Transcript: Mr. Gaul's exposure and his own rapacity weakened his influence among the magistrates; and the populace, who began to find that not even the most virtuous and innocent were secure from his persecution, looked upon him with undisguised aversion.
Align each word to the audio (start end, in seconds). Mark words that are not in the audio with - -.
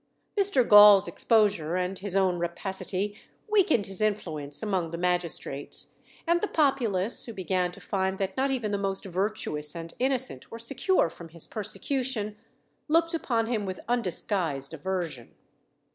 Mr. 0.35 0.67
Gaul's 0.67 1.07
exposure 1.07 1.75
and 1.75 1.99
his 1.99 2.15
own 2.15 2.39
rapacity 2.39 3.19
weakened 3.47 3.85
his 3.85 4.01
influence 4.01 4.63
among 4.63 4.89
the 4.89 4.97
magistrates; 4.97 5.93
and 6.25 6.41
the 6.41 6.47
populace, 6.47 7.25
who 7.25 7.33
began 7.35 7.71
to 7.71 7.79
find 7.79 8.17
that 8.17 8.35
not 8.35 8.49
even 8.49 8.71
the 8.71 8.79
most 8.79 9.05
virtuous 9.05 9.75
and 9.75 9.93
innocent 9.99 10.49
were 10.49 10.57
secure 10.57 11.07
from 11.07 11.29
his 11.29 11.45
persecution, 11.45 12.35
looked 12.87 13.13
upon 13.13 13.45
him 13.45 13.63
with 13.63 13.79
undisguised 13.87 14.73
aversion. 14.73 15.35